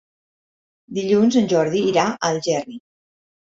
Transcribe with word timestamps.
Dilluns 0.99 1.37
en 1.43 1.51
Jordi 1.53 1.83
irà 1.93 2.09
a 2.17 2.33
Algerri. 2.33 2.83